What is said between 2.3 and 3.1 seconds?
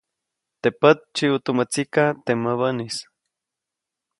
mäbäʼnis.